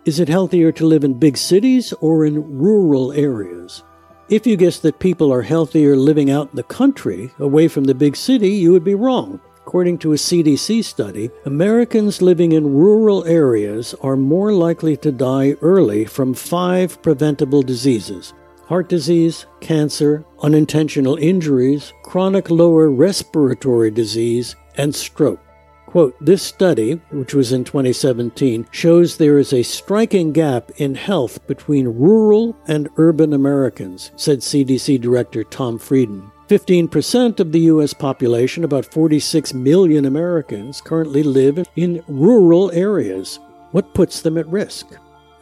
Is 0.06 0.22
it 0.22 0.30
healthier 0.30 0.72
to 0.72 0.86
live 0.86 1.04
in 1.04 1.20
big 1.20 1.36
cities 1.36 1.94
or 2.00 2.26
in 2.26 2.58
rural 2.58 3.12
areas? 3.12 3.84
If 4.30 4.48
you 4.48 4.56
guess 4.56 4.80
that 4.80 5.00
people 5.00 5.32
are 5.34 5.42
healthier 5.42 5.98
living 5.98 6.32
out 6.32 6.52
in 6.52 6.56
the 6.56 6.64
country, 6.64 7.32
away 7.38 7.68
from 7.68 7.84
the 7.84 7.94
big 7.94 8.16
city, 8.16 8.50
you 8.50 8.72
would 8.72 8.86
be 8.86 8.96
wrong. 8.96 9.42
According 9.58 9.98
to 10.00 10.14
a 10.14 10.16
CDC 10.16 10.86
study, 10.86 11.30
Americans 11.46 12.22
living 12.22 12.54
in 12.54 12.74
rural 12.74 13.26
areas 13.26 13.94
are 14.02 14.16
more 14.16 14.54
likely 14.54 14.96
to 14.98 15.12
die 15.12 15.58
early 15.62 16.06
from 16.06 16.34
five 16.34 17.02
preventable 17.02 17.62
diseases 17.62 18.34
heart 18.68 18.88
disease, 18.88 19.48
cancer, 19.62 20.24
unintentional 20.44 21.18
injuries, 21.18 21.92
chronic 22.04 22.50
lower 22.50 22.90
respiratory 22.90 23.92
disease, 23.92 24.56
and 24.78 24.96
stroke. 24.96 25.42
Quote, 25.90 26.16
this 26.24 26.44
study, 26.44 27.02
which 27.10 27.34
was 27.34 27.52
in 27.52 27.64
2017, 27.64 28.68
shows 28.70 29.18
there 29.18 29.40
is 29.40 29.52
a 29.52 29.64
striking 29.64 30.32
gap 30.32 30.70
in 30.78 30.94
health 30.94 31.48
between 31.48 31.88
rural 31.88 32.56
and 32.68 32.90
urban 32.98 33.34
Americans, 33.34 34.12
said 34.16 34.42
CDC 34.42 35.02
Director 35.02 35.44
Tom 35.44 35.80
Frieden. 35.80 36.30
15% 36.48 37.40
of 37.40 37.52
the 37.52 37.62
U.S. 37.62 37.96
population, 37.96 38.64
about 38.64 38.86
46 38.86 39.56
million 39.56 40.06
Americans, 40.06 40.80
currently 40.80 41.24
live 41.24 41.68
in 41.76 42.04
rural 42.08 42.70
areas. 42.70 43.40
What 43.72 43.96
puts 43.96 44.22
them 44.22 44.38
at 44.38 44.46
risk? 44.46 44.86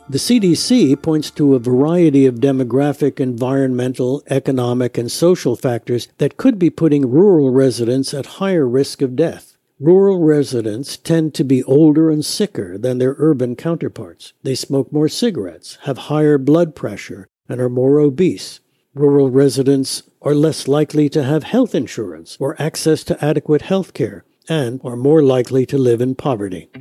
The 0.08 0.18
CDC 0.18 1.02
points 1.02 1.30
to 1.32 1.56
a 1.56 1.60
variety 1.60 2.26
of 2.26 2.36
demographic, 2.36 3.20
environmental, 3.20 4.24
economic, 4.28 4.98
and 4.98 5.12
social 5.12 5.58
factors 5.58 6.08
that 6.20 6.38
could 6.38 6.58
be 6.58 6.70
putting 6.70 7.12
rural 7.12 7.52
residents 7.52 8.14
at 8.14 8.38
higher 8.40 8.66
risk 8.66 9.02
of 9.02 9.18
death. 9.18 9.57
Rural 9.80 10.18
residents 10.18 10.98
tend 10.98 11.36
to 11.36 11.44
be 11.44 11.64
older 11.66 12.10
and 12.10 12.26
sicker 12.26 12.80
than 12.80 12.98
their 12.98 13.14
urban 13.20 13.56
counterparts. 13.56 14.34
They 14.42 14.56
smoke 14.56 14.92
more 14.92 15.08
cigarettes, 15.08 15.78
have 15.84 16.10
higher 16.10 16.40
blood 16.40 16.74
pressure, 16.74 17.28
and 17.48 17.62
are 17.62 17.70
more 17.70 18.00
obese. 18.00 18.60
Rural 18.96 19.30
residents 19.30 20.02
are 20.24 20.34
less 20.34 20.68
likely 20.68 21.10
to 21.10 21.24
have 21.24 21.44
health 21.44 21.76
insurance 21.76 22.38
or 22.40 22.60
access 22.60 23.04
to 23.04 23.24
adequate 23.24 23.62
health 23.62 23.94
care 23.94 24.26
and 24.50 24.82
are 24.84 24.96
more 24.96 25.22
likely 25.22 25.64
to 25.68 25.78
live 25.78 26.02
in 26.02 26.16
poverty. 26.16 26.72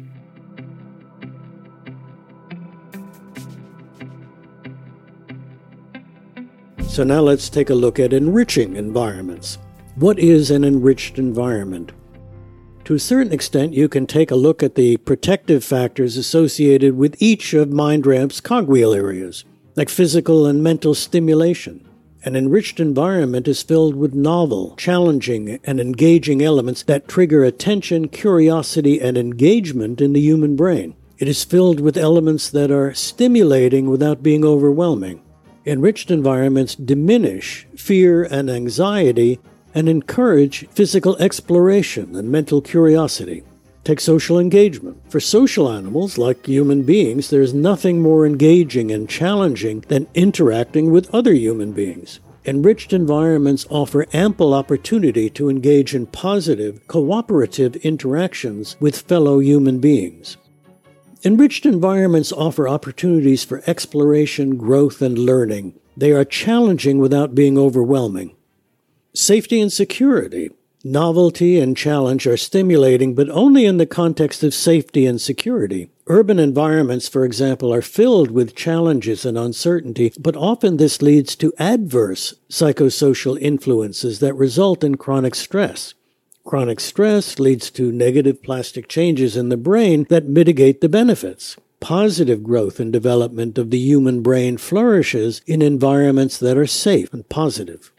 So 6.89 7.05
now 7.05 7.21
let's 7.21 7.51
take 7.51 7.69
a 7.69 7.75
look 7.75 8.01
at 8.01 8.15
enriching 8.15 8.75
environments. 8.75 9.59
What 9.97 10.19
is 10.19 10.51
an 10.51 10.65
enriched 10.65 11.19
environment? 11.19 11.93
To 12.87 12.95
a 12.95 13.01
certain 13.01 13.33
extent, 13.33 13.75
you 13.75 13.89
can 13.89 14.07
take 14.07 14.31
a 14.31 14.37
look 14.37 14.63
at 14.63 14.77
the 14.77 14.97
protective 14.99 15.65
factors 15.65 16.17
associated 16.17 16.97
with 16.97 17.21
each 17.21 17.53
of 17.53 17.71
MindRamp's 17.71 18.41
cogwheel 18.41 18.95
areas. 18.95 19.45
like 19.75 19.89
physical 19.89 20.47
and 20.47 20.63
mental 20.63 20.95
stimulation. 20.95 21.87
An 22.25 22.37
enriched 22.37 22.79
environment 22.79 23.49
is 23.49 23.63
filled 23.63 23.97
with 23.97 24.15
novel, 24.15 24.75
challenging, 24.77 25.59
and 25.65 25.81
engaging 25.81 26.43
elements 26.43 26.85
that 26.85 27.09
trigger 27.09 27.43
attention, 27.43 28.09
curiosity, 28.09 29.01
and 29.01 29.19
engagement 29.19 30.01
in 30.01 30.13
the 30.13 30.21
human 30.21 30.55
brain. 30.55 30.95
It 31.19 31.27
is 31.27 31.43
filled 31.45 31.81
with 31.81 31.99
elements 31.99 32.49
that 32.51 32.71
are 32.71 32.95
stimulating 32.95 33.91
without 33.91 34.23
being 34.23 34.45
overwhelming. 34.45 35.21
Enriched 35.67 36.13
environments 36.13 36.77
diminish 36.77 37.67
fear 37.77 38.23
and 38.23 38.49
anxiety 38.49 39.41
and 39.77 39.91
encourage 39.91 40.67
physical 40.71 41.17
exploration 41.19 42.17
and 42.17 42.33
mental 42.33 42.63
curiosity. 42.63 43.45
Take 43.85 44.01
social 44.01 44.39
engagement. 44.39 45.01
For 45.11 45.21
social 45.21 45.71
animals, 45.71 46.17
like 46.19 46.47
human 46.47 46.83
beings, 46.83 47.29
there 47.29 47.43
is 47.43 47.53
nothing 47.53 48.01
more 48.01 48.27
engaging 48.27 48.91
and 48.91 49.09
challenging 49.09 49.85
than 49.87 50.09
interacting 50.15 50.91
with 50.91 51.15
other 51.15 51.35
human 51.35 51.73
beings. 51.73 52.21
Enriched 52.47 52.93
environments 52.95 53.67
offer 53.69 54.07
ample 54.15 54.55
opportunity 54.55 55.29
to 55.31 55.51
engage 55.51 55.95
in 55.95 56.07
positive, 56.07 56.87
cooperative 56.89 57.77
interactions 57.77 58.77
with 58.81 59.03
fellow 59.03 59.41
human 59.41 59.79
beings. 59.79 60.39
Enriched 61.23 61.67
environments 61.67 62.33
offer 62.33 62.67
opportunities 62.67 63.45
for 63.45 63.63
exploration, 63.67 64.57
growth, 64.57 65.03
and 65.03 65.19
learning. 65.19 65.75
They 65.97 66.13
are 66.13 66.25
challenging 66.25 66.99
without 66.99 67.35
being 67.35 67.59
overwhelming. 67.59 68.36
Safety 69.17 69.63
and 69.63 69.73
security. 69.73 70.51
Novelty 70.85 71.59
and 71.59 71.75
challenge 71.75 72.27
are 72.27 72.37
stimulating, 72.37 73.15
but 73.15 73.31
only 73.31 73.65
in 73.65 73.79
the 73.79 73.87
context 73.87 74.43
of 74.43 74.53
safety 74.53 75.07
and 75.07 75.19
security. 75.19 75.89
Urban 76.07 76.39
environments, 76.39 77.09
for 77.09 77.25
example, 77.25 77.73
are 77.73 77.81
filled 77.81 78.31
with 78.31 78.55
challenges 78.55 79.25
and 79.25 79.39
uncertainty, 79.39 80.13
but 80.19 80.37
often 80.37 80.77
this 80.77 81.01
leads 81.01 81.35
to 81.37 81.55
adverse 81.59 82.35
psychosocial 82.51 83.41
influences 83.41 84.19
that 84.19 84.35
result 84.35 84.85
in 84.85 84.97
chronic 84.97 85.35
stress. 85.35 85.95
Chronic 86.45 86.79
stress 86.79 87.39
leads 87.39 87.71
to 87.71 87.91
negative 87.91 88.43
plastic 88.43 88.87
changes 88.87 89.35
in 89.35 89.49
the 89.49 89.57
brain 89.57 90.05
that 90.11 90.29
mitigate 90.29 90.83
the 90.83 90.91
benefits. 90.91 91.57
Positive 91.81 92.43
growth 92.43 92.79
and 92.79 92.93
development 92.93 93.57
of 93.57 93.71
the 93.71 93.79
human 93.79 94.21
brain 94.21 94.59
flourishes 94.59 95.41
in 95.47 95.63
environments 95.63 96.37
that 96.37 96.59
are 96.59 96.67
safe 96.67 97.15
and 97.15 97.27
positive. 97.31 97.91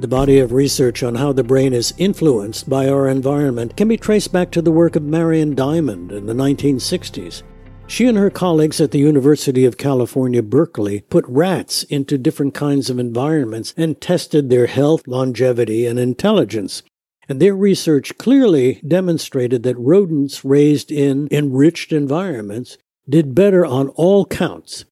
The 0.00 0.06
body 0.06 0.38
of 0.38 0.52
research 0.52 1.02
on 1.02 1.16
how 1.16 1.32
the 1.32 1.42
brain 1.42 1.72
is 1.72 1.92
influenced 1.98 2.70
by 2.70 2.88
our 2.88 3.08
environment 3.08 3.76
can 3.76 3.88
be 3.88 3.96
traced 3.96 4.32
back 4.32 4.52
to 4.52 4.62
the 4.62 4.70
work 4.70 4.94
of 4.94 5.02
Marion 5.02 5.56
Diamond 5.56 6.12
in 6.12 6.26
the 6.26 6.34
1960s. 6.34 7.42
She 7.88 8.06
and 8.06 8.16
her 8.16 8.30
colleagues 8.30 8.80
at 8.80 8.92
the 8.92 9.00
University 9.00 9.64
of 9.64 9.76
California, 9.76 10.40
Berkeley, 10.40 11.00
put 11.00 11.24
rats 11.26 11.82
into 11.82 12.16
different 12.16 12.54
kinds 12.54 12.90
of 12.90 13.00
environments 13.00 13.74
and 13.76 14.00
tested 14.00 14.50
their 14.50 14.68
health, 14.68 15.08
longevity, 15.08 15.84
and 15.84 15.98
intelligence. 15.98 16.84
And 17.28 17.40
their 17.40 17.56
research 17.56 18.16
clearly 18.18 18.80
demonstrated 18.86 19.64
that 19.64 19.76
rodents 19.78 20.44
raised 20.44 20.92
in 20.92 21.26
enriched 21.32 21.92
environments 21.92 22.78
did 23.08 23.34
better 23.34 23.66
on 23.66 23.88
all 23.88 24.26
counts. 24.26 24.84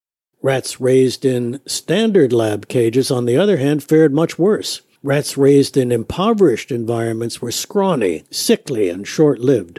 Rats 0.42 0.80
raised 0.80 1.24
in 1.24 1.60
standard 1.64 2.32
lab 2.32 2.66
cages, 2.66 3.12
on 3.12 3.24
the 3.24 3.36
other 3.36 3.58
hand, 3.58 3.84
fared 3.84 4.12
much 4.12 4.36
worse. 4.36 4.80
Rats 5.06 5.36
raised 5.36 5.76
in 5.76 5.92
impoverished 5.92 6.72
environments 6.72 7.40
were 7.40 7.52
scrawny, 7.52 8.24
sickly, 8.28 8.88
and 8.88 9.06
short 9.06 9.38
lived. 9.38 9.78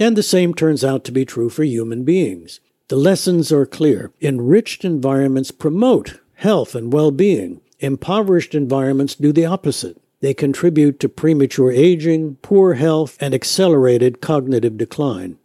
And 0.00 0.16
the 0.16 0.22
same 0.22 0.54
turns 0.54 0.82
out 0.82 1.04
to 1.04 1.12
be 1.12 1.26
true 1.26 1.50
for 1.50 1.64
human 1.64 2.02
beings. 2.02 2.60
The 2.88 2.96
lessons 2.96 3.52
are 3.52 3.66
clear. 3.66 4.10
Enriched 4.22 4.86
environments 4.86 5.50
promote 5.50 6.20
health 6.36 6.74
and 6.74 6.90
well 6.90 7.10
being. 7.10 7.60
Impoverished 7.80 8.54
environments 8.54 9.14
do 9.14 9.34
the 9.34 9.44
opposite. 9.44 10.00
They 10.20 10.32
contribute 10.32 10.98
to 11.00 11.10
premature 11.10 11.70
aging, 11.70 12.36
poor 12.36 12.72
health, 12.72 13.18
and 13.20 13.34
accelerated 13.34 14.22
cognitive 14.22 14.78
decline. 14.78 15.36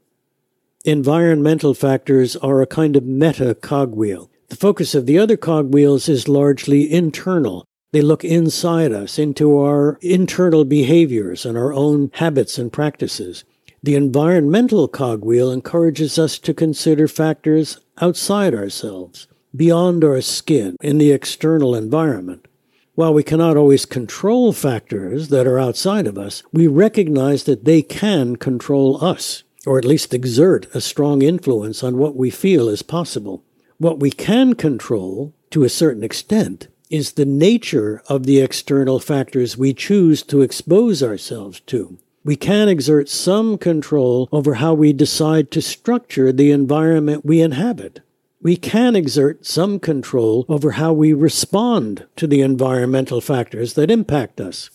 Environmental 0.85 1.73
factors 1.73 2.37
are 2.37 2.61
a 2.61 2.67
kind 2.67 2.95
of 2.95 3.03
meta 3.03 3.53
cogwheel. 3.53 4.31
The 4.47 4.55
focus 4.55 4.95
of 4.95 5.07
the 5.07 5.19
other 5.19 5.35
cogwheels 5.35 6.07
is 6.07 6.29
largely 6.29 6.89
internal, 6.89 7.67
they 7.93 8.01
look 8.01 8.25
inside 8.25 8.91
us, 8.91 9.19
into 9.19 9.57
our 9.57 9.99
internal 10.01 10.65
behaviors 10.65 11.45
and 11.45 11.57
our 11.57 11.71
own 11.71 12.09
habits 12.15 12.57
and 12.57 12.73
practices. 12.73 13.43
The 13.83 13.93
environmental 13.93 14.87
cogwheel 14.87 15.51
encourages 15.51 16.17
us 16.17 16.39
to 16.39 16.55
consider 16.55 17.07
factors 17.07 17.79
outside 18.01 18.55
ourselves, 18.55 19.27
beyond 19.55 20.03
our 20.03 20.21
skin, 20.21 20.75
in 20.81 20.97
the 20.97 21.11
external 21.11 21.75
environment. 21.75 22.47
While 22.95 23.13
we 23.13 23.21
cannot 23.21 23.57
always 23.57 23.85
control 23.85 24.53
factors 24.53 25.29
that 25.29 25.45
are 25.45 25.59
outside 25.59 26.07
of 26.07 26.17
us, 26.17 26.41
we 26.51 26.65
recognize 26.65 27.43
that 27.43 27.65
they 27.65 27.83
can 27.83 28.37
control 28.37 29.03
us, 29.03 29.43
or 29.67 29.77
at 29.77 29.85
least 29.85 30.15
exert 30.15 30.65
a 30.73 30.81
strong 30.81 31.21
influence 31.21 31.83
on 31.83 31.97
what 31.97 32.15
we 32.15 32.31
feel 32.31 32.69
is 32.69 32.81
possible. 32.81 33.43
What 33.77 33.99
we 33.99 34.09
can 34.09 34.55
control, 34.55 35.35
to 35.51 35.63
a 35.63 35.69
certain 35.69 36.03
extent, 36.03 36.69
is 36.93 37.13
the 37.13 37.25
nature 37.25 38.03
of 38.05 38.27
the 38.27 38.39
external 38.39 38.99
factors 38.99 39.57
we 39.57 39.73
choose 39.73 40.21
to 40.21 40.43
expose 40.43 41.01
ourselves 41.01 41.59
to. 41.61 41.97
We 42.23 42.35
can 42.35 42.69
exert 42.69 43.09
some 43.09 43.57
control 43.57 44.29
over 44.31 44.53
how 44.53 44.75
we 44.75 44.93
decide 44.93 45.49
to 45.51 45.61
structure 45.63 46.31
the 46.31 46.51
environment 46.51 47.25
we 47.25 47.41
inhabit. 47.41 48.01
We 48.43 48.57
can 48.57 48.95
exert 48.95 49.43
some 49.43 49.79
control 49.79 50.45
over 50.47 50.73
how 50.73 50.93
we 50.93 51.13
respond 51.13 52.05
to 52.17 52.27
the 52.27 52.41
environmental 52.41 53.21
factors 53.21 53.73
that 53.73 53.89
impact 53.89 54.39
us. 54.39 54.69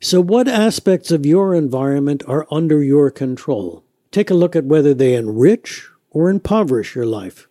So, 0.00 0.20
what 0.20 0.48
aspects 0.48 1.12
of 1.12 1.24
your 1.24 1.54
environment 1.54 2.24
are 2.26 2.48
under 2.50 2.82
your 2.82 3.12
control? 3.12 3.84
Take 4.10 4.30
a 4.30 4.34
look 4.34 4.56
at 4.56 4.64
whether 4.64 4.94
they 4.94 5.14
enrich 5.14 5.88
or 6.10 6.28
impoverish 6.28 6.96
your 6.96 7.06
life. 7.06 7.46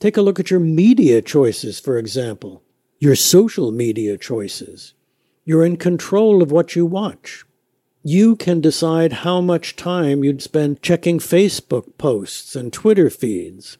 Take 0.00 0.16
a 0.16 0.22
look 0.22 0.40
at 0.40 0.50
your 0.50 0.60
media 0.60 1.20
choices, 1.20 1.78
for 1.78 1.98
example 1.98 2.61
your 3.02 3.16
social 3.16 3.72
media 3.72 4.16
choices. 4.16 4.94
You're 5.44 5.64
in 5.64 5.76
control 5.76 6.40
of 6.40 6.52
what 6.52 6.76
you 6.76 6.86
watch. 6.86 7.44
You 8.04 8.36
can 8.36 8.60
decide 8.60 9.24
how 9.24 9.40
much 9.40 9.74
time 9.74 10.22
you'd 10.22 10.40
spend 10.40 10.82
checking 10.82 11.18
Facebook 11.18 11.98
posts 11.98 12.54
and 12.54 12.72
Twitter 12.72 13.10
feeds. 13.10 13.76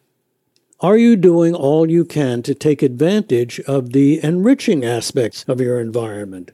Are 0.81 0.97
you 0.97 1.15
doing 1.15 1.55
all 1.55 1.89
you 1.89 2.05
can 2.05 2.43
to 2.43 2.53
take 2.53 2.83
advantage 2.83 3.61
of 3.61 3.93
the 3.93 4.19
enriching 4.25 4.85
aspects 4.85 5.45
of 5.47 5.61
your 5.61 5.81
environment? 5.81 6.51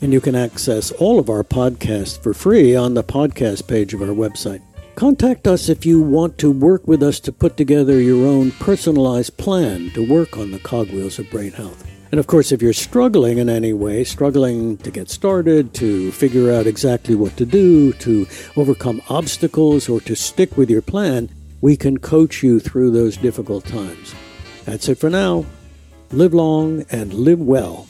And 0.00 0.14
you 0.14 0.22
can 0.22 0.34
access 0.34 0.90
all 0.92 1.18
of 1.18 1.28
our 1.28 1.44
podcasts 1.44 2.18
for 2.18 2.32
free 2.32 2.74
on 2.74 2.94
the 2.94 3.04
podcast 3.04 3.68
page 3.68 3.92
of 3.92 4.00
our 4.00 4.08
website. 4.08 4.62
Contact 4.94 5.46
us 5.46 5.68
if 5.68 5.84
you 5.84 6.00
want 6.00 6.38
to 6.38 6.50
work 6.50 6.88
with 6.88 7.02
us 7.02 7.20
to 7.20 7.32
put 7.32 7.58
together 7.58 8.00
your 8.00 8.26
own 8.26 8.50
personalized 8.52 9.36
plan 9.36 9.90
to 9.90 10.10
work 10.10 10.38
on 10.38 10.52
the 10.52 10.58
cogwheels 10.58 11.18
of 11.18 11.30
brain 11.30 11.52
health. 11.52 11.91
And 12.12 12.18
of 12.18 12.26
course, 12.26 12.52
if 12.52 12.60
you're 12.60 12.74
struggling 12.74 13.38
in 13.38 13.48
any 13.48 13.72
way, 13.72 14.04
struggling 14.04 14.76
to 14.78 14.90
get 14.90 15.08
started, 15.08 15.72
to 15.74 16.12
figure 16.12 16.52
out 16.52 16.66
exactly 16.66 17.14
what 17.14 17.38
to 17.38 17.46
do, 17.46 17.94
to 17.94 18.26
overcome 18.54 19.00
obstacles, 19.08 19.88
or 19.88 19.98
to 20.02 20.14
stick 20.14 20.58
with 20.58 20.68
your 20.68 20.82
plan, 20.82 21.30
we 21.62 21.74
can 21.74 21.96
coach 21.96 22.42
you 22.42 22.60
through 22.60 22.90
those 22.90 23.16
difficult 23.16 23.64
times. 23.64 24.14
That's 24.66 24.90
it 24.90 24.98
for 24.98 25.08
now. 25.08 25.46
Live 26.10 26.34
long 26.34 26.84
and 26.90 27.14
live 27.14 27.40
well. 27.40 27.86